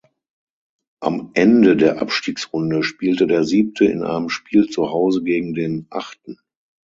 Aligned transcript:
Am 0.99 1.29
Ende 1.35 1.77
der 1.77 2.01
Abstiegsrunde 2.01 2.81
spielte 2.81 3.27
der 3.27 3.43
Siebte 3.43 3.85
in 3.85 4.01
einem 4.03 4.29
Spiel 4.29 4.67
zuhause 4.67 5.21
gegen 5.21 5.53
den 5.53 5.85
Achten. 5.91 6.39